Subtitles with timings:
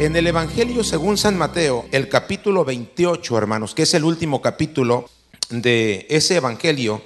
[0.00, 5.10] En el Evangelio según San Mateo, el capítulo 28, hermanos, que es el último capítulo
[5.50, 7.02] de ese Evangelio,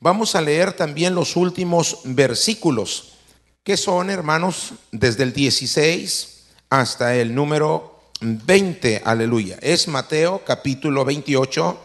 [0.00, 3.18] vamos a leer también los últimos versículos,
[3.62, 9.58] que son, hermanos, desde el 16 hasta el número 20, aleluya.
[9.60, 11.78] Es Mateo capítulo 28,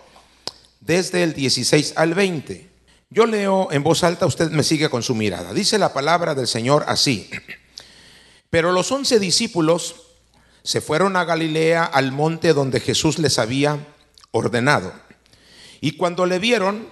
[0.79, 2.65] desde el 16 al 20.
[3.09, 5.53] Yo leo en voz alta, usted me sigue con su mirada.
[5.53, 7.29] Dice la palabra del Señor así.
[8.49, 10.05] Pero los once discípulos
[10.63, 13.79] se fueron a Galilea al monte donde Jesús les había
[14.31, 14.93] ordenado.
[15.81, 16.87] Y cuando le vieron,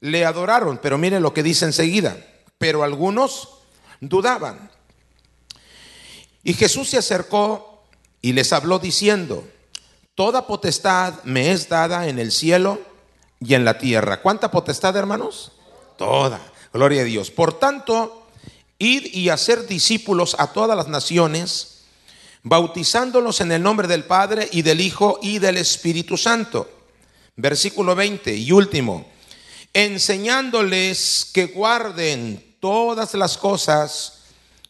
[0.00, 2.16] le adoraron, pero mire lo que dice enseguida,
[2.58, 3.48] pero algunos
[4.00, 4.70] dudaban.
[6.42, 7.84] Y Jesús se acercó
[8.20, 9.46] y les habló diciendo,
[10.14, 12.80] Toda potestad me es dada en el cielo
[13.40, 14.20] y en la tierra.
[14.20, 15.52] ¿Cuánta potestad, hermanos?
[15.96, 16.40] Toda.
[16.72, 17.30] Gloria a Dios.
[17.30, 18.26] Por tanto,
[18.78, 21.71] id y hacer discípulos a todas las naciones
[22.42, 26.68] bautizándolos en el nombre del Padre y del Hijo y del Espíritu Santo.
[27.36, 29.06] Versículo 20 y último,
[29.72, 34.24] enseñándoles que guarden todas las cosas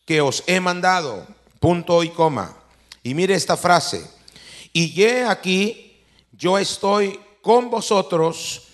[0.05, 1.27] que os he mandado,
[1.61, 2.56] punto y coma.
[3.03, 4.09] Y mire esta frase,
[4.73, 6.00] y he aquí,
[6.33, 8.69] yo estoy con vosotros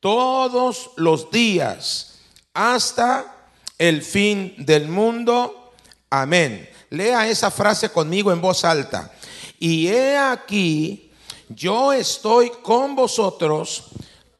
[0.00, 2.18] todos los días
[2.54, 5.65] hasta el fin del mundo.
[6.10, 6.68] Amén.
[6.90, 9.12] Lea esa frase conmigo en voz alta.
[9.58, 11.12] Y he aquí,
[11.48, 13.84] yo estoy con vosotros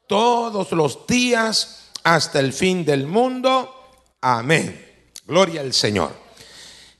[0.07, 3.73] todos los días hasta el fin del mundo.
[4.21, 4.85] Amén.
[5.25, 6.11] Gloria al Señor.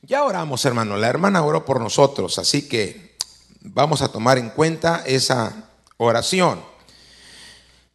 [0.01, 0.97] Ya oramos, hermano.
[0.97, 3.15] La hermana oró por nosotros, así que
[3.61, 6.61] vamos a tomar en cuenta esa oración.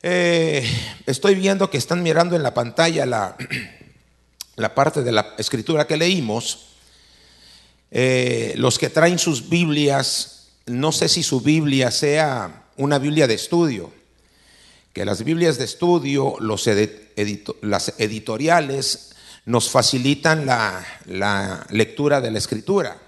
[0.03, 0.69] Eh,
[1.07, 3.37] estoy viendo que están mirando en la pantalla la,
[4.57, 6.67] la parte de la escritura que leímos.
[7.91, 13.35] Eh, los que traen sus Biblias, no sé si su Biblia sea una Biblia de
[13.35, 13.93] estudio,
[14.93, 22.99] que las Biblias de estudio, las editoriales, nos facilitan la, la lectura de la Escritura,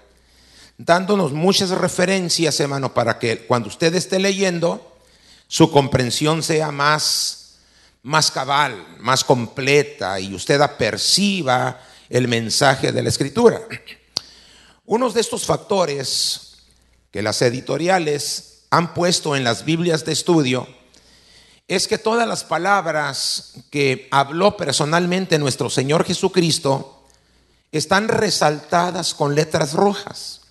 [0.77, 4.97] dándonos muchas referencias, hermano, para que cuando usted esté leyendo,
[5.47, 7.44] su comprensión sea más,
[8.05, 13.59] más cabal, más completa y usted aperciba el mensaje de la Escritura.
[14.85, 16.57] Uno de estos factores
[17.09, 20.67] que las editoriales han puesto en las Biblias de estudio
[21.67, 27.07] es que todas las palabras que habló personalmente nuestro Señor Jesucristo
[27.71, 30.41] están resaltadas con letras rojas.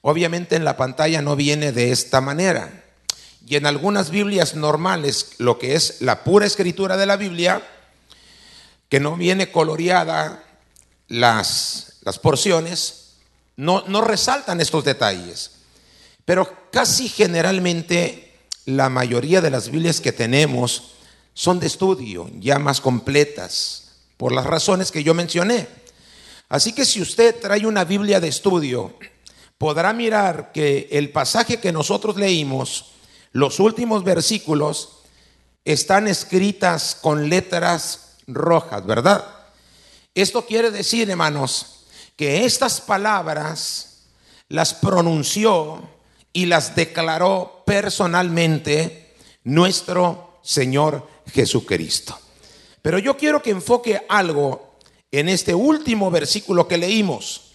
[0.00, 2.79] Obviamente en la pantalla no viene de esta manera.
[3.46, 7.66] Y en algunas Biblias normales, lo que es la pura escritura de la Biblia,
[8.88, 10.44] que no viene coloreada
[11.08, 13.14] las, las porciones,
[13.56, 15.52] no, no resaltan estos detalles.
[16.24, 18.34] Pero casi generalmente
[18.66, 20.92] la mayoría de las Biblias que tenemos
[21.34, 25.66] son de estudio, ya más completas, por las razones que yo mencioné.
[26.48, 28.94] Así que si usted trae una Biblia de estudio,
[29.56, 32.92] podrá mirar que el pasaje que nosotros leímos,
[33.32, 35.00] los últimos versículos,
[35.64, 39.24] están escritas con letras rojas, ¿verdad?
[40.14, 41.84] Esto quiere decir, hermanos,
[42.16, 44.04] que estas palabras
[44.48, 45.88] las pronunció
[46.32, 49.14] y las declaró personalmente
[49.44, 52.18] nuestro Señor Jesucristo.
[52.82, 54.78] Pero yo quiero que enfoque algo
[55.12, 57.52] en este último versículo que leímos.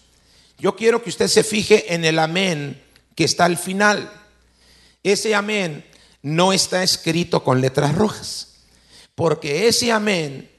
[0.57, 2.81] Yo quiero que usted se fije en el amén
[3.15, 4.09] que está al final.
[5.05, 5.85] Ese amén
[6.23, 8.63] no está escrito con letras rojas,
[9.13, 10.49] porque ese amén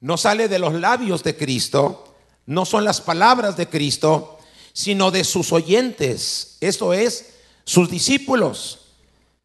[0.00, 2.14] no sale de los labios de Cristo,
[2.46, 4.38] no son las palabras de Cristo,
[4.72, 8.92] sino de sus oyentes, esto es, sus discípulos,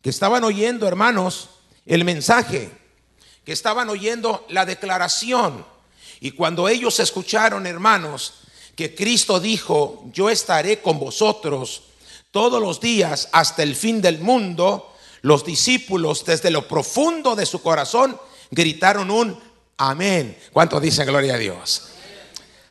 [0.03, 1.49] que estaban oyendo, hermanos,
[1.87, 2.69] el mensaje,
[3.43, 5.65] que estaban oyendo la declaración.
[6.19, 8.35] Y cuando ellos escucharon, hermanos,
[8.75, 11.85] que Cristo dijo, yo estaré con vosotros
[12.33, 14.91] todos los días hasta el fin del mundo,
[15.21, 18.19] los discípulos desde lo profundo de su corazón
[18.49, 19.39] gritaron un
[19.77, 20.35] amén.
[20.51, 21.89] ¿Cuánto dicen gloria a Dios?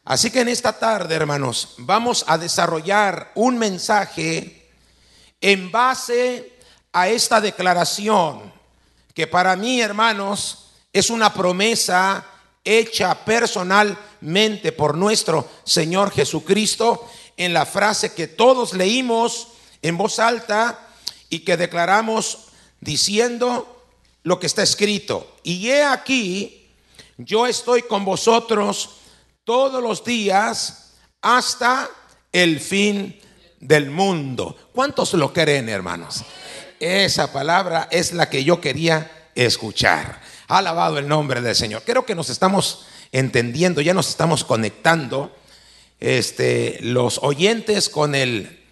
[0.04, 4.68] Así que en esta tarde, hermanos, vamos a desarrollar un mensaje
[5.40, 6.58] en base
[6.92, 8.52] a esta declaración,
[9.14, 12.26] que para mí, hermanos, es una promesa
[12.64, 19.48] hecha personalmente por nuestro Señor Jesucristo en la frase que todos leímos
[19.82, 20.88] en voz alta
[21.28, 22.48] y que declaramos
[22.80, 23.84] diciendo
[24.22, 25.36] lo que está escrito.
[25.42, 26.70] Y he aquí,
[27.16, 28.90] yo estoy con vosotros
[29.44, 31.90] todos los días hasta
[32.30, 33.18] el fin
[33.60, 34.56] del mundo.
[34.72, 36.22] ¿Cuántos lo creen, hermanos?
[36.78, 40.20] Esa palabra es la que yo quería escuchar.
[40.52, 41.82] Alabado el nombre del Señor.
[41.82, 45.34] Creo que nos estamos entendiendo, ya nos estamos conectando
[45.98, 48.62] este, los oyentes con el,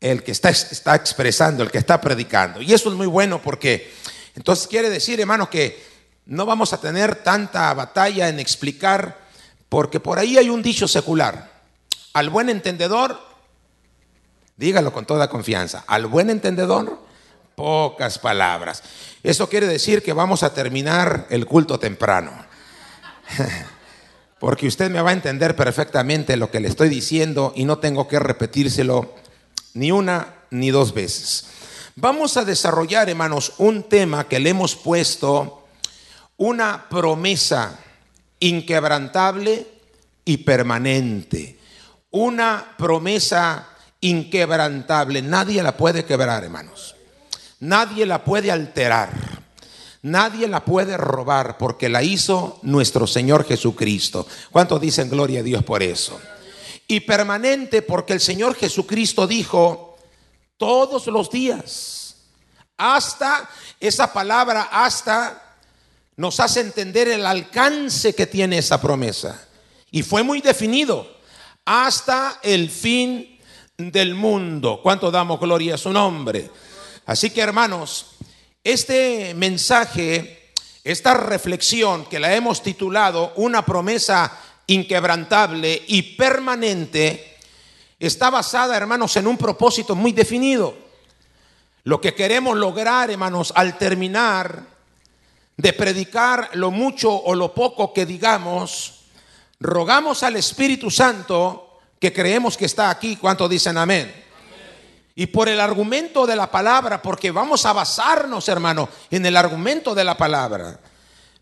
[0.00, 2.62] el que está, está expresando, el que está predicando.
[2.62, 3.92] Y eso es muy bueno porque
[4.36, 5.84] entonces quiere decir, hermano, que
[6.24, 9.18] no vamos a tener tanta batalla en explicar,
[9.68, 11.60] porque por ahí hay un dicho secular.
[12.14, 13.20] Al buen entendedor,
[14.56, 17.11] dígalo con toda confianza, al buen entendedor,
[17.62, 18.82] pocas palabras.
[19.22, 22.32] Eso quiere decir que vamos a terminar el culto temprano.
[24.40, 28.08] porque usted me va a entender perfectamente lo que le estoy diciendo y no tengo
[28.08, 29.14] que repetírselo
[29.74, 31.44] ni una ni dos veces.
[31.94, 35.68] Vamos a desarrollar, hermanos, un tema que le hemos puesto
[36.38, 37.78] una promesa
[38.40, 39.68] inquebrantable
[40.24, 41.60] y permanente.
[42.10, 43.68] Una promesa
[44.00, 45.22] inquebrantable.
[45.22, 46.96] Nadie la puede quebrar, hermanos.
[47.62, 49.12] Nadie la puede alterar.
[50.02, 54.26] Nadie la puede robar porque la hizo nuestro Señor Jesucristo.
[54.50, 56.20] ¿Cuántos dicen gloria a Dios por eso?
[56.88, 59.96] Y permanente porque el Señor Jesucristo dijo
[60.56, 62.16] todos los días.
[62.76, 63.48] Hasta
[63.78, 65.56] esa palabra, hasta
[66.16, 69.40] nos hace entender el alcance que tiene esa promesa.
[69.92, 71.06] Y fue muy definido.
[71.64, 73.38] Hasta el fin
[73.78, 74.80] del mundo.
[74.82, 76.50] ¿Cuánto damos gloria a su nombre?
[77.06, 78.06] Así que hermanos,
[78.64, 80.50] este mensaje,
[80.84, 84.38] esta reflexión que la hemos titulado Una promesa
[84.68, 87.38] inquebrantable y permanente,
[87.98, 90.76] está basada, hermanos, en un propósito muy definido.
[91.84, 94.62] Lo que queremos lograr, hermanos, al terminar
[95.56, 99.00] de predicar lo mucho o lo poco que digamos,
[99.58, 103.16] rogamos al Espíritu Santo que creemos que está aquí.
[103.16, 104.21] ¿Cuánto dicen amén?
[105.14, 109.94] Y por el argumento de la palabra, porque vamos a basarnos, hermano, en el argumento
[109.94, 110.80] de la palabra.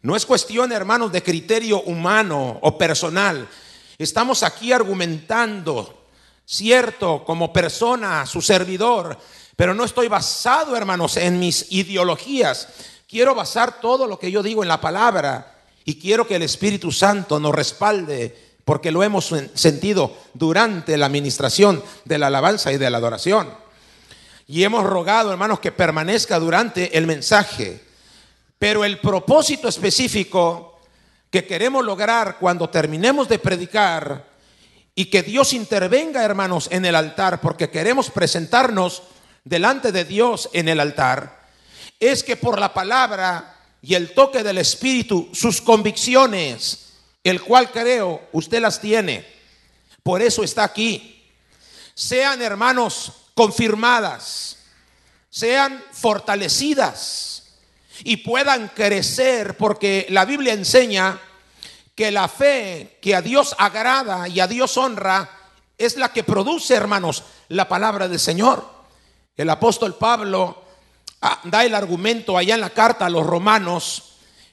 [0.02, 3.46] No es cuestión, hermanos, de criterio humano o personal.
[3.98, 6.06] Estamos aquí argumentando,
[6.44, 9.16] cierto, como persona, su servidor,
[9.54, 12.68] pero no estoy basado, hermanos, en mis ideologías.
[13.06, 16.90] Quiero basar todo lo que yo digo en la palabra y quiero que el Espíritu
[16.90, 22.88] Santo nos respalde porque lo hemos sentido durante la administración de la alabanza y de
[22.88, 23.52] la adoración.
[24.46, 27.82] Y hemos rogado, hermanos, que permanezca durante el mensaje.
[28.60, 30.78] Pero el propósito específico
[31.30, 34.28] que queremos lograr cuando terminemos de predicar
[34.94, 39.02] y que Dios intervenga, hermanos, en el altar, porque queremos presentarnos
[39.42, 41.40] delante de Dios en el altar,
[41.98, 46.89] es que por la palabra y el toque del Espíritu, sus convicciones,
[47.24, 49.26] el cual creo usted las tiene.
[50.02, 51.28] Por eso está aquí.
[51.94, 54.58] Sean hermanos confirmadas,
[55.28, 57.58] sean fortalecidas
[58.04, 61.20] y puedan crecer porque la Biblia enseña
[61.94, 65.30] que la fe que a Dios agrada y a Dios honra
[65.76, 68.66] es la que produce, hermanos, la palabra del Señor.
[69.36, 70.64] El apóstol Pablo
[71.22, 74.09] ah, da el argumento allá en la carta a los romanos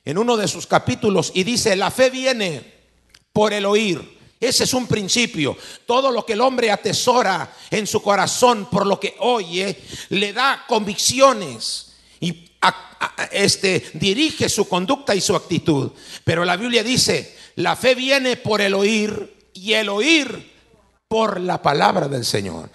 [0.07, 2.63] en uno de sus capítulos y dice, la fe viene
[3.33, 4.17] por el oír.
[4.39, 5.57] Ese es un principio.
[5.85, 9.77] Todo lo que el hombre atesora en su corazón por lo que oye,
[10.07, 12.49] le da convicciones y
[13.31, 15.91] este, dirige su conducta y su actitud.
[16.23, 20.53] Pero la Biblia dice, la fe viene por el oír y el oír
[21.09, 22.69] por la palabra del Señor.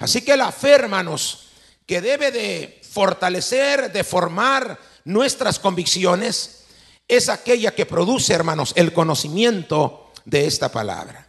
[0.00, 1.44] Así que la fe, hermanos,
[1.86, 6.61] que debe de fortalecer, de formar nuestras convicciones,
[7.16, 11.28] es aquella que produce, hermanos, el conocimiento de esta palabra.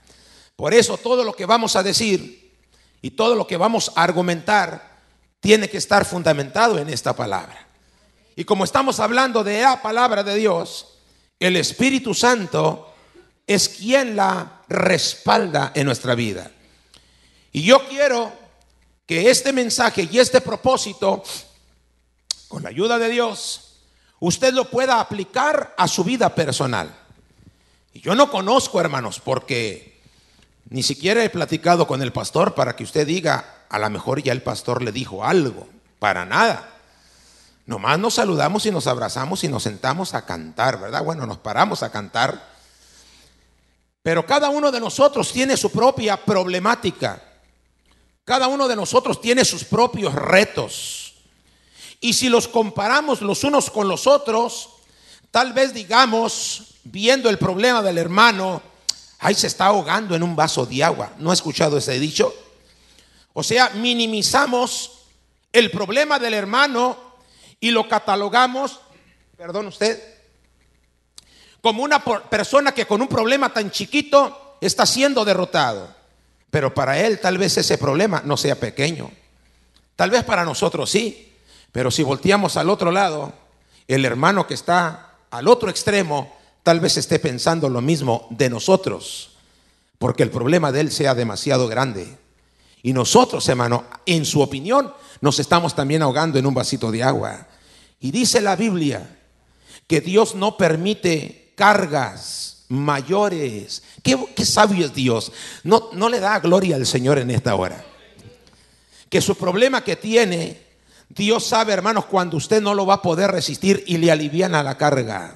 [0.56, 2.58] Por eso todo lo que vamos a decir
[3.02, 5.02] y todo lo que vamos a argumentar
[5.42, 7.68] tiene que estar fundamentado en esta palabra.
[8.38, 11.00] Y como estamos hablando de la palabra de Dios,
[11.38, 12.94] el Espíritu Santo
[13.46, 16.50] es quien la respalda en nuestra vida.
[17.52, 18.32] Y yo quiero
[19.06, 21.24] que este mensaje y este propósito,
[22.48, 23.73] con la ayuda de Dios,
[24.26, 26.96] usted lo pueda aplicar a su vida personal.
[27.92, 30.00] Y yo no conozco, hermanos, porque
[30.70, 34.32] ni siquiera he platicado con el pastor para que usted diga, a lo mejor ya
[34.32, 35.68] el pastor le dijo algo,
[36.00, 36.70] para nada.
[37.66, 41.04] Nomás nos saludamos y nos abrazamos y nos sentamos a cantar, ¿verdad?
[41.04, 42.48] Bueno, nos paramos a cantar.
[44.04, 47.22] Pero cada uno de nosotros tiene su propia problemática.
[48.24, 51.03] Cada uno de nosotros tiene sus propios retos.
[52.04, 54.72] Y si los comparamos los unos con los otros,
[55.32, 58.62] tal vez digamos, viendo el problema del hermano,
[59.20, 61.14] ahí se está ahogando en un vaso de agua.
[61.18, 62.36] ¿No ha escuchado ese dicho?
[63.32, 65.06] O sea, minimizamos
[65.54, 66.98] el problema del hermano
[67.62, 68.82] y lo catalogamos,
[69.38, 70.04] perdón usted,
[71.62, 75.88] como una persona que con un problema tan chiquito está siendo derrotado.
[76.52, 79.10] Pero para él tal vez ese problema no sea pequeño.
[79.96, 81.30] Tal vez para nosotros sí.
[81.74, 83.34] Pero si volteamos al otro lado,
[83.90, 89.32] el hermano que está al otro extremo tal vez esté pensando lo mismo de nosotros.
[89.98, 92.18] Porque el problema de él sea demasiado grande.
[92.82, 97.48] Y nosotros, hermano, en su opinión, nos estamos también ahogando en un vasito de agua.
[98.00, 99.20] Y dice la Biblia
[99.88, 103.84] que Dios no permite cargas mayores.
[104.04, 105.32] Qué, sabio es Dios.
[105.64, 107.84] No, no le da gloria al Señor en esta hora.
[109.10, 110.63] Que su problema que tiene,
[111.16, 114.78] Dios sabe, hermanos, cuando usted no lo va a poder resistir y le aliviana la
[114.78, 115.36] carga.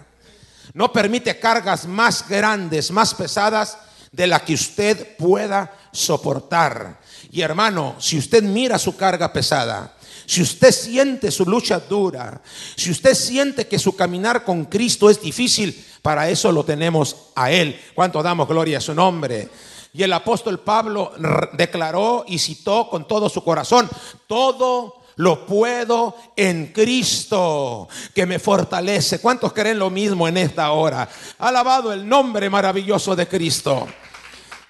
[0.74, 3.78] No permite cargas más grandes, más pesadas
[4.12, 7.00] de las que usted pueda soportar.
[7.32, 12.42] Y hermano, si usted mira su carga pesada, si usted siente su lucha dura,
[12.76, 17.52] si usted siente que su caminar con Cristo es difícil, para eso lo tenemos a
[17.52, 17.80] Él.
[17.94, 19.48] ¿Cuánto damos gloria a su nombre?
[19.94, 21.14] Y el apóstol Pablo
[21.54, 23.90] declaró y citó con todo su corazón,
[24.28, 29.20] todo lo puedo en Cristo que me fortalece.
[29.20, 31.10] ¿Cuántos creen lo mismo en esta hora?
[31.40, 33.88] Alabado el nombre maravilloso de Cristo.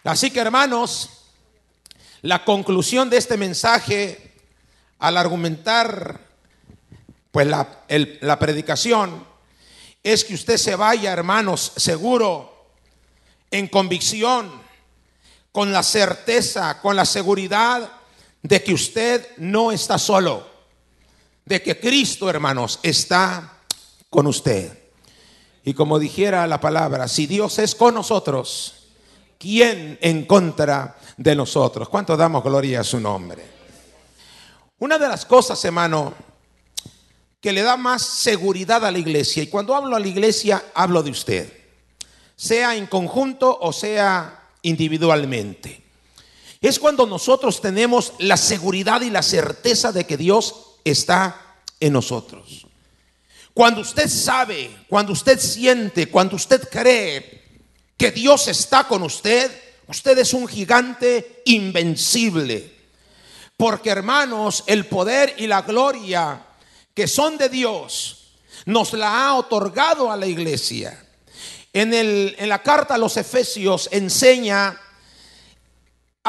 [0.03, 1.09] Así que hermanos,
[2.21, 4.35] la conclusión de este mensaje,
[4.99, 6.21] al argumentar
[7.31, 7.83] pues la,
[8.21, 9.25] la predicación,
[10.01, 12.71] es que usted se vaya, hermanos, seguro,
[13.51, 14.49] en convicción,
[15.51, 17.96] con la certeza, con la seguridad
[18.41, 20.47] de que usted no está solo,
[21.45, 23.61] de que Cristo, hermanos, está
[24.09, 24.85] con usted.
[25.63, 28.89] Y como dijera la palabra, si Dios es con nosotros,
[29.37, 31.89] ¿quién en contra de nosotros?
[31.89, 33.43] ¿Cuánto damos gloria a su nombre?
[34.79, 36.13] Una de las cosas, hermano,
[37.41, 41.01] que le da más seguridad a la iglesia, y cuando hablo a la iglesia, hablo
[41.03, 41.51] de usted,
[42.35, 45.83] sea en conjunto o sea individualmente,
[46.61, 52.65] es cuando nosotros tenemos la seguridad y la certeza de que Dios está en nosotros.
[53.53, 57.43] Cuando usted sabe, cuando usted siente, cuando usted cree
[57.97, 59.51] que Dios está con usted,
[59.87, 62.75] usted es un gigante invencible.
[63.57, 66.45] Porque hermanos, el poder y la gloria
[66.93, 68.33] que son de Dios
[68.65, 71.03] nos la ha otorgado a la iglesia.
[71.73, 74.79] En, el, en la carta a los Efesios enseña,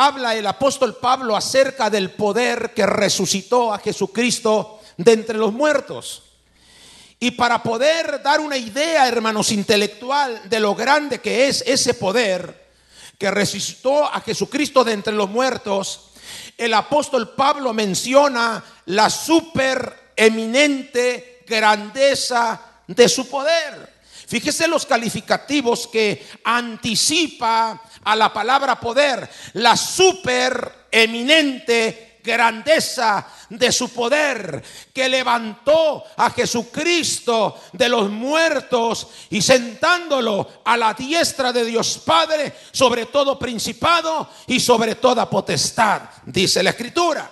[0.07, 6.23] habla el apóstol Pablo acerca del poder que resucitó a Jesucristo de entre los muertos.
[7.19, 12.69] Y para poder dar una idea, hermanos, intelectual de lo grande que es ese poder
[13.19, 16.11] que resucitó a Jesucristo de entre los muertos,
[16.57, 23.98] el apóstol Pablo menciona la super eminente grandeza de su poder.
[24.29, 33.89] Fíjese los calificativos que anticipa a la palabra poder, la super eminente grandeza de su
[33.89, 42.03] poder, que levantó a Jesucristo de los muertos y sentándolo a la diestra de Dios
[42.05, 47.31] Padre sobre todo principado y sobre toda potestad, dice la escritura.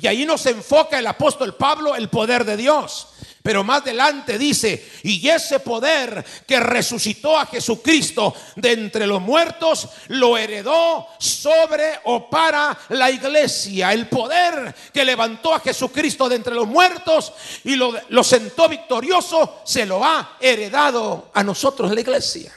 [0.00, 3.08] Y ahí nos enfoca el apóstol Pablo el poder de Dios.
[3.42, 9.88] Pero más adelante dice, y ese poder que resucitó a Jesucristo de entre los muertos,
[10.08, 13.92] lo heredó sobre o para la iglesia.
[13.94, 17.32] El poder que levantó a Jesucristo de entre los muertos
[17.64, 22.52] y lo, sentó victorioso, se lo ha heredado a nosotros la iglesia.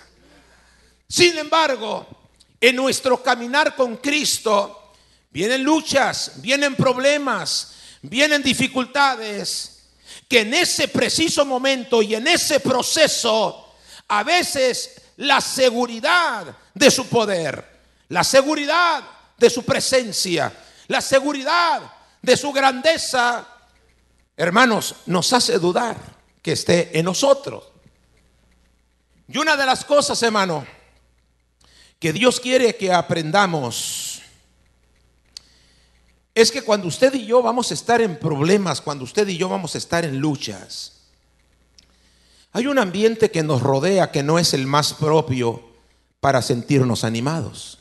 [1.08, 2.08] Sin embargo,
[2.60, 4.92] en nuestro caminar con Cristo,
[5.30, 9.73] vienen luchas, vienen problemas, vienen dificultades
[10.34, 13.76] que en ese preciso momento y en ese proceso,
[14.08, 17.64] a veces la seguridad de su poder,
[18.10, 19.04] la seguridad
[19.38, 20.52] de su presencia,
[20.88, 21.84] la seguridad
[22.20, 23.48] de su grandeza,
[24.36, 25.98] hermanos, nos hace dudar
[26.42, 27.66] que esté en nosotros.
[29.28, 30.66] Y una de las cosas, hermano,
[32.00, 34.03] que Dios quiere que aprendamos
[36.44, 39.50] es que cuando usted y yo vamos a estar en problemas, cuando usted y yo
[39.50, 40.94] vamos a estar en luchas,
[42.52, 45.64] hay un ambiente que nos rodea que no es el más propio
[46.20, 47.80] para sentirnos animados.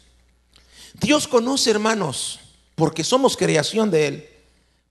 [0.95, 2.41] Dios conoce, hermanos,
[2.75, 4.29] porque somos creación de Él,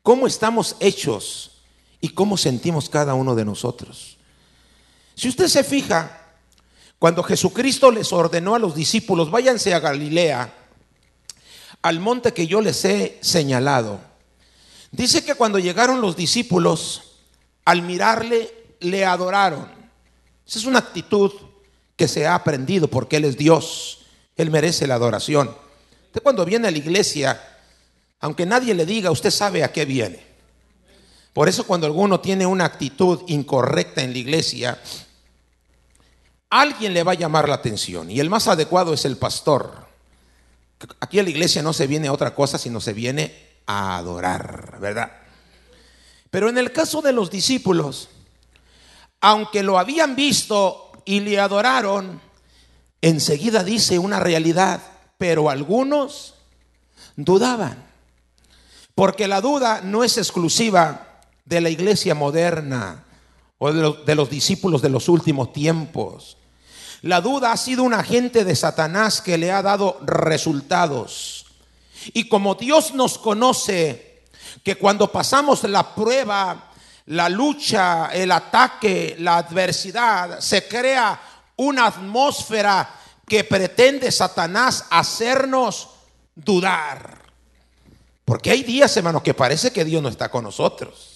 [0.03, 1.61] cómo estamos hechos
[1.99, 4.17] y cómo sentimos cada uno de nosotros.
[5.15, 6.35] Si usted se fija,
[6.99, 10.60] cuando Jesucristo les ordenó a los discípulos, váyanse a Galilea,
[11.81, 13.99] al monte que yo les he señalado.
[14.91, 17.01] Dice que cuando llegaron los discípulos,
[17.65, 19.69] al mirarle, le adoraron.
[20.45, 21.31] Esa es una actitud
[21.95, 23.99] que se ha aprendido porque Él es Dios.
[24.35, 25.55] Él merece la adoración.
[26.07, 27.41] Usted cuando viene a la iglesia,
[28.19, 30.31] aunque nadie le diga, usted sabe a qué viene.
[31.33, 34.81] Por eso cuando alguno tiene una actitud incorrecta en la iglesia,
[36.49, 39.90] alguien le va a llamar la atención y el más adecuado es el pastor.
[40.99, 43.33] Aquí a la iglesia no se viene a otra cosa, sino se viene
[43.65, 45.11] a adorar, ¿verdad?
[46.29, 48.09] Pero en el caso de los discípulos,
[49.19, 52.21] aunque lo habían visto y le adoraron,
[53.01, 54.81] enseguida dice una realidad,
[55.17, 56.35] pero algunos
[57.15, 57.85] dudaban.
[58.95, 63.03] Porque la duda no es exclusiva de la iglesia moderna
[63.57, 66.37] o de los, discípulos de los últimos tiempos.
[67.01, 71.45] La duda ha sido un agente de Satanás que le ha dado resultados.
[72.13, 74.23] Y como Dios nos conoce,
[74.63, 76.71] que cuando pasamos la prueba,
[77.07, 81.19] la lucha, el ataque, la adversidad, se crea
[81.57, 82.89] una atmósfera
[83.27, 85.89] que pretende Satanás hacernos
[86.35, 87.21] dudar.
[88.25, 91.10] Porque hay días, hermanos, que parece que Dios no está con nosotros.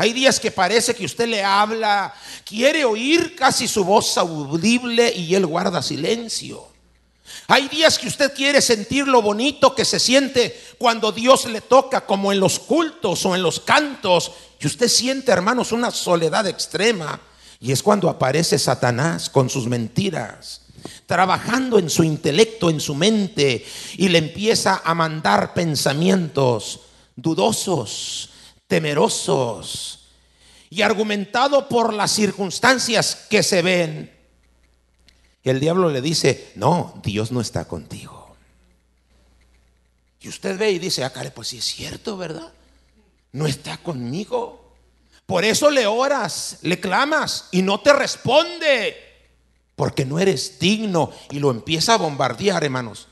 [0.00, 2.14] Hay días que parece que usted le habla,
[2.46, 6.66] quiere oír casi su voz audible y él guarda silencio.
[7.48, 12.06] Hay días que usted quiere sentir lo bonito que se siente cuando Dios le toca,
[12.06, 17.20] como en los cultos o en los cantos, y usted siente, hermanos, una soledad extrema.
[17.60, 20.62] Y es cuando aparece Satanás con sus mentiras,
[21.04, 23.66] trabajando en su intelecto, en su mente,
[23.98, 26.80] y le empieza a mandar pensamientos
[27.16, 28.29] dudosos,
[28.70, 29.98] temerosos
[30.70, 34.16] y argumentado por las circunstancias que se ven.
[35.42, 38.36] el diablo le dice, no, Dios no está contigo.
[40.22, 42.52] Y usted ve y dice, ah, pues sí es cierto, ¿verdad?
[43.32, 44.74] No está conmigo.
[45.26, 48.96] Por eso le oras, le clamas y no te responde.
[49.74, 51.10] Porque no eres digno.
[51.30, 53.08] Y lo empieza a bombardear, hermanos.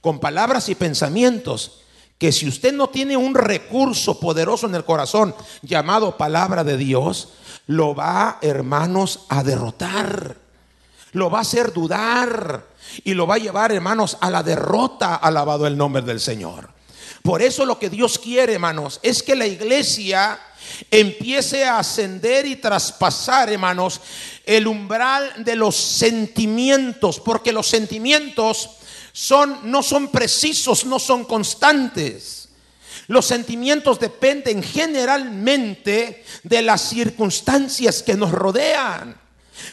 [0.00, 1.83] Con palabras y pensamientos
[2.24, 7.34] que si usted no tiene un recurso poderoso en el corazón llamado palabra de Dios,
[7.66, 10.34] lo va, hermanos, a derrotar.
[11.12, 12.64] Lo va a hacer dudar
[13.04, 16.70] y lo va a llevar, hermanos, a la derrota, alabado el nombre del Señor.
[17.20, 20.40] Por eso lo que Dios quiere, hermanos, es que la iglesia
[20.90, 24.00] empiece a ascender y traspasar, hermanos,
[24.46, 28.78] el umbral de los sentimientos, porque los sentimientos
[29.14, 32.48] son, no son precisos, no son constantes.
[33.06, 39.23] Los sentimientos dependen generalmente de las circunstancias que nos rodean.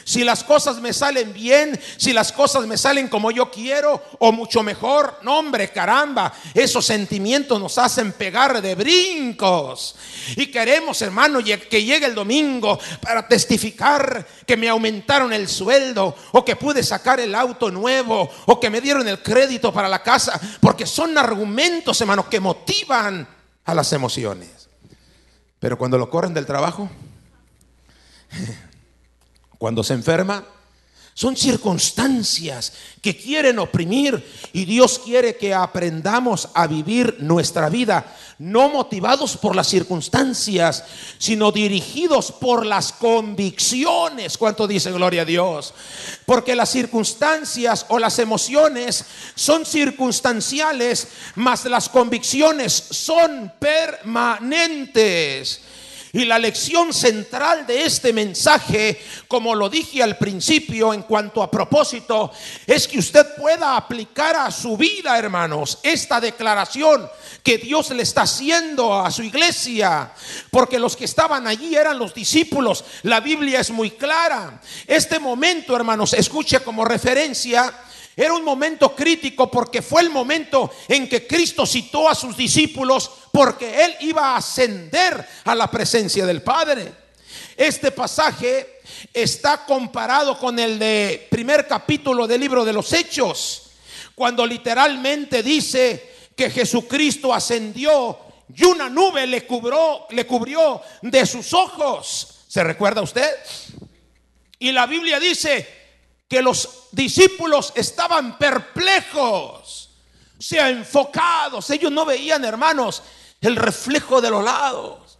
[0.04, 4.32] Si las cosas me salen bien, si las cosas me salen como yo quiero o
[4.32, 9.96] mucho mejor, no hombre, caramba, esos sentimientos nos hacen pegar de brincos.
[10.36, 16.44] Y queremos, hermano, que llegue el domingo para testificar que me aumentaron el sueldo o
[16.44, 20.40] que pude sacar el auto nuevo o que me dieron el crédito para la casa,
[20.60, 23.26] porque son argumentos, hermano, que motivan
[23.64, 24.68] a las emociones.
[25.58, 26.90] Pero cuando lo corren del trabajo,
[29.62, 30.44] cuando se enferma,
[31.14, 34.20] son circunstancias que quieren oprimir
[34.52, 40.82] y Dios quiere que aprendamos a vivir nuestra vida no motivados por las circunstancias,
[41.18, 44.36] sino dirigidos por las convicciones.
[44.36, 45.74] ¿Cuánto dice gloria a Dios?
[46.26, 49.04] Porque las circunstancias o las emociones
[49.36, 55.60] son circunstanciales, mas las convicciones son permanentes.
[56.14, 61.50] Y la lección central de este mensaje, como lo dije al principio en cuanto a
[61.50, 62.30] propósito,
[62.66, 67.08] es que usted pueda aplicar a su vida, hermanos, esta declaración
[67.42, 70.12] que Dios le está haciendo a su iglesia.
[70.50, 72.84] Porque los que estaban allí eran los discípulos.
[73.04, 74.60] La Biblia es muy clara.
[74.86, 77.72] Este momento, hermanos, escuche como referencia
[78.16, 83.10] era un momento crítico porque fue el momento en que Cristo citó a sus discípulos
[83.32, 86.92] porque Él iba a ascender a la presencia del Padre.
[87.56, 88.80] Este pasaje
[89.12, 93.70] está comparado con el de primer capítulo del libro de los Hechos,
[94.14, 98.18] cuando literalmente dice que Jesucristo ascendió
[98.54, 102.44] y una nube le cubrió, le cubrió de sus ojos.
[102.48, 103.30] ¿Se recuerda usted?
[104.58, 105.66] Y la Biblia dice
[106.28, 109.90] que los discípulos estaban perplejos,
[110.38, 111.68] o sea, enfocados.
[111.70, 113.02] Ellos no veían, hermanos,
[113.40, 115.18] el reflejo de los lados.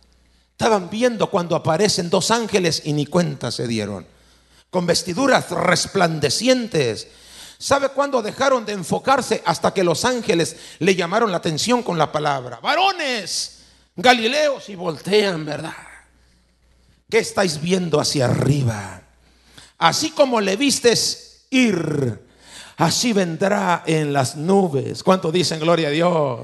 [0.53, 4.07] Estaban viendo cuando aparecen dos ángeles y ni cuenta se dieron.
[4.71, 7.09] Con vestiduras resplandecientes,
[7.63, 9.41] ¿Sabe cuándo dejaron de enfocarse?
[9.47, 12.59] Hasta que los ángeles le llamaron la atención con la palabra.
[12.61, 13.61] Varones,
[13.95, 15.77] Galileos y voltean, ¿verdad?
[17.09, 19.03] ¿Qué estáis viendo hacia arriba?
[19.79, 22.19] Así como le vistes ir,
[22.77, 25.03] así vendrá en las nubes.
[25.03, 26.41] ¿Cuánto dicen gloria a Dios?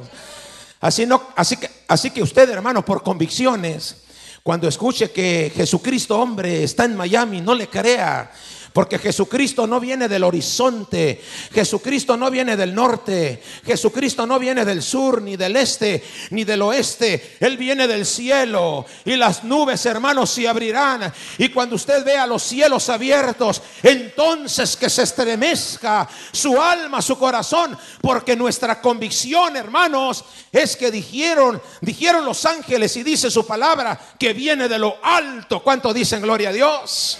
[0.81, 3.97] Así, no, así, que, así que usted, hermano, por convicciones,
[4.43, 8.31] cuando escuche que Jesucristo, hombre, está en Miami, no le crea.
[8.79, 11.21] Porque Jesucristo no viene del horizonte,
[11.53, 16.63] Jesucristo no viene del norte, Jesucristo no viene del sur, ni del este, ni del
[16.63, 17.39] oeste.
[17.41, 18.87] Él viene del cielo.
[19.05, 21.13] Y las nubes, hermanos, se abrirán.
[21.39, 27.77] Y cuando usted vea los cielos abiertos, entonces que se estremezca su alma, su corazón.
[28.01, 34.33] Porque nuestra convicción, hermanos, es que dijeron, dijeron los ángeles y dice su palabra que
[34.33, 35.65] viene de lo alto.
[35.65, 37.19] ¿Cuánto dicen gloria a Dios?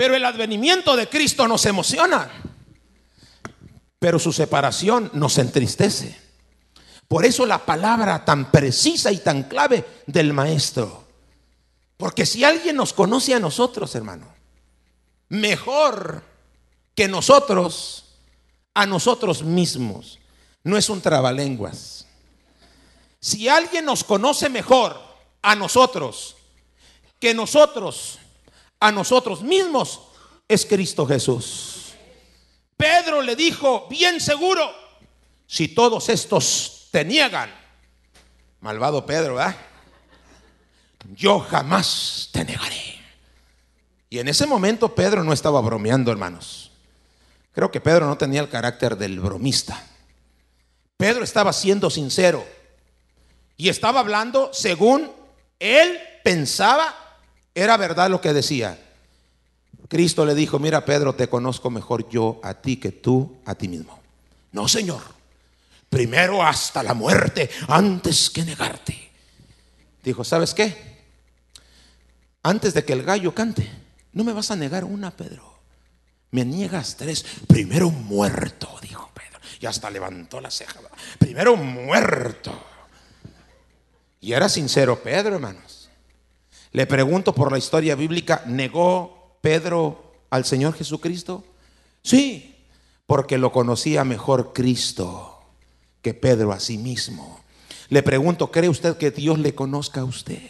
[0.00, 2.30] Pero el advenimiento de Cristo nos emociona.
[3.98, 6.18] Pero su separación nos entristece.
[7.06, 11.04] Por eso la palabra tan precisa y tan clave del maestro.
[11.98, 14.26] Porque si alguien nos conoce a nosotros, hermano,
[15.28, 16.22] mejor
[16.94, 18.06] que nosotros,
[18.72, 20.18] a nosotros mismos,
[20.64, 22.06] no es un trabalenguas.
[23.20, 24.98] Si alguien nos conoce mejor
[25.42, 26.36] a nosotros
[27.18, 28.18] que nosotros
[28.80, 30.00] a nosotros mismos
[30.48, 31.92] es Cristo Jesús.
[32.76, 34.68] Pedro le dijo, bien seguro,
[35.46, 37.54] si todos estos te niegan,
[38.60, 39.56] malvado Pedro, ¿verdad?
[41.14, 42.98] Yo jamás te negaré.
[44.08, 46.72] Y en ese momento Pedro no estaba bromeando, hermanos.
[47.52, 49.86] Creo que Pedro no tenía el carácter del bromista.
[50.96, 52.44] Pedro estaba siendo sincero
[53.56, 55.10] y estaba hablando según
[55.58, 56.94] él pensaba
[57.54, 58.78] era verdad lo que decía.
[59.88, 63.68] Cristo le dijo, mira Pedro, te conozco mejor yo a ti que tú a ti
[63.68, 64.00] mismo.
[64.52, 65.02] No, Señor.
[65.88, 69.10] Primero hasta la muerte, antes que negarte.
[70.04, 70.90] Dijo, ¿sabes qué?
[72.44, 73.68] Antes de que el gallo cante,
[74.12, 75.58] no me vas a negar una, Pedro.
[76.30, 77.24] Me niegas tres.
[77.48, 79.40] Primero muerto, dijo Pedro.
[79.60, 80.80] Y hasta levantó la ceja.
[81.18, 82.52] Primero muerto.
[84.20, 85.79] Y era sincero Pedro, hermanos.
[86.72, 91.44] Le pregunto por la historia bíblica, ¿negó Pedro al Señor Jesucristo?
[92.02, 92.56] Sí,
[93.06, 95.40] porque lo conocía mejor Cristo
[96.02, 97.40] que Pedro a sí mismo.
[97.88, 100.40] Le pregunto, ¿cree usted que Dios le conozca a usted?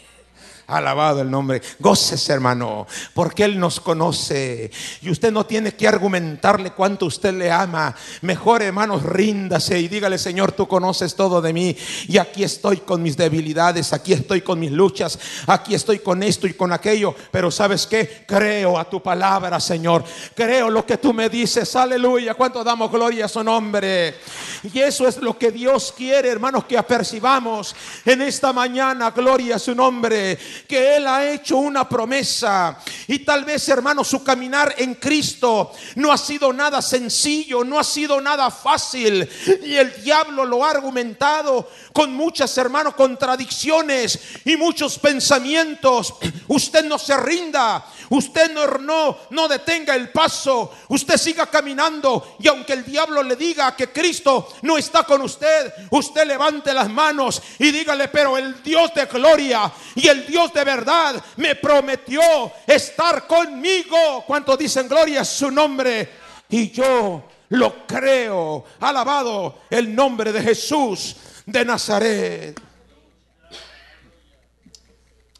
[0.67, 1.61] Alabado el nombre.
[1.79, 4.71] Goces, hermano, porque Él nos conoce.
[5.01, 7.95] Y usted no tiene que argumentarle cuánto usted le ama.
[8.21, 11.75] Mejor, hermanos, ríndase y dígale, Señor, tú conoces todo de mí.
[12.07, 16.47] Y aquí estoy con mis debilidades, aquí estoy con mis luchas, aquí estoy con esto
[16.47, 17.15] y con aquello.
[17.31, 18.23] Pero ¿sabes qué?
[18.25, 20.03] Creo a tu palabra, Señor.
[20.35, 21.75] Creo lo que tú me dices.
[21.75, 22.33] Aleluya.
[22.33, 24.15] ¿Cuánto damos gloria a su nombre?
[24.63, 29.11] Y eso es lo que Dios quiere, hermanos, que apercibamos en esta mañana.
[29.11, 32.77] Gloria a su nombre que Él ha hecho una promesa.
[33.07, 37.83] Y tal vez, hermano, su caminar en Cristo no ha sido nada sencillo, no ha
[37.83, 39.29] sido nada fácil.
[39.63, 46.15] Y el diablo lo ha argumentado con muchas, hermanos, contradicciones y muchos pensamientos.
[46.47, 52.35] Usted no se rinda, usted no, no, no detenga el paso, usted siga caminando.
[52.39, 56.89] Y aunque el diablo le diga que Cristo no está con usted, usted levante las
[56.89, 62.21] manos y dígale, pero el Dios de gloria y el Dios de verdad me prometió
[62.65, 64.23] estar conmigo.
[64.25, 66.21] ¿Cuánto dicen gloria a su nombre?
[66.49, 68.65] Y yo lo creo.
[68.79, 72.61] Alabado el nombre de Jesús de Nazaret.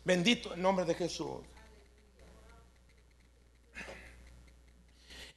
[0.03, 1.37] Bendito el nombre de Jesús.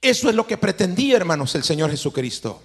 [0.00, 2.62] Eso es lo que pretendía, hermanos, el Señor Jesucristo.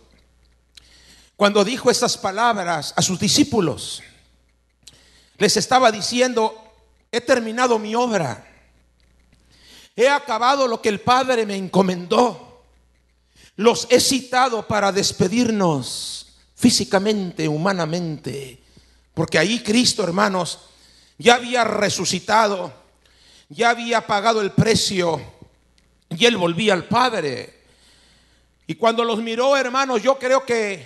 [1.35, 4.03] Cuando dijo esas palabras a sus discípulos,
[5.37, 6.53] les estaba diciendo,
[7.11, 8.45] he terminado mi obra.
[9.95, 12.65] He acabado lo que el Padre me encomendó.
[13.55, 16.28] Los he citado para despedirnos
[16.59, 18.61] físicamente, humanamente.
[19.13, 20.59] Porque ahí Cristo, hermanos,
[21.17, 22.73] ya había resucitado,
[23.47, 25.21] ya había pagado el precio
[26.09, 27.61] y él volvía al Padre.
[28.67, 30.85] Y cuando los miró, hermanos, yo creo que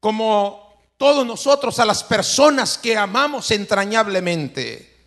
[0.00, 4.98] como todos nosotros, a las personas que amamos entrañablemente,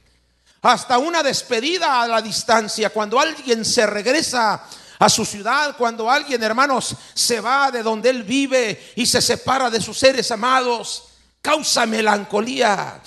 [0.61, 4.63] hasta una despedida a la distancia, cuando alguien se regresa
[5.03, 9.69] a su ciudad, cuando alguien, hermanos, se va de donde él vive y se separa
[9.69, 11.09] de sus seres amados,
[11.41, 13.01] causa melancolía.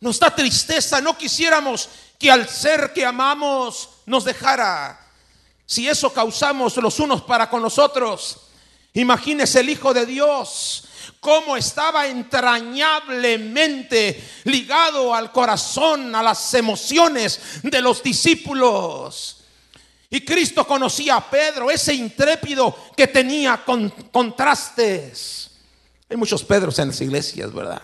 [0.00, 1.88] Nos da tristeza, no quisiéramos
[2.18, 5.00] que al ser que amamos nos dejara.
[5.64, 8.42] Si eso causamos los unos para con los otros,
[8.92, 10.84] imagínese el Hijo de Dios,
[11.20, 19.38] cómo estaba entrañablemente ligado al corazón, a las emociones de los discípulos.
[20.14, 25.52] Y Cristo conocía a Pedro, ese intrépido que tenía con, contrastes.
[26.06, 27.80] Hay muchos Pedros en las iglesias, ¿verdad?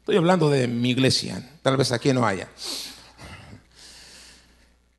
[0.00, 2.48] Estoy hablando de mi iglesia, tal vez aquí no haya.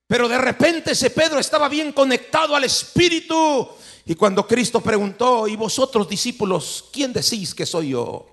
[0.08, 3.67] Pero de repente ese Pedro estaba bien conectado al Espíritu.
[4.06, 8.25] Y cuando Cristo preguntó, ¿y vosotros discípulos, quién decís que soy yo?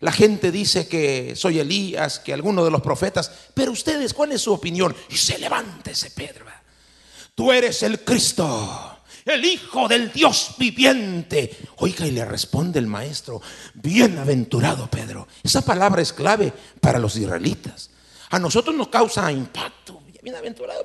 [0.00, 4.40] La gente dice que soy Elías, que alguno de los profetas, pero ustedes, ¿cuál es
[4.40, 4.96] su opinión?
[5.10, 6.53] Y se levanta ese Pedro.
[7.34, 11.56] Tú eres el Cristo, el Hijo del Dios viviente.
[11.76, 13.42] Oiga, y le responde el maestro,
[13.74, 15.26] bienaventurado Pedro.
[15.42, 17.90] Esa palabra es clave para los israelitas.
[18.30, 20.02] A nosotros nos causa impacto.
[20.22, 20.82] Bienaventurado.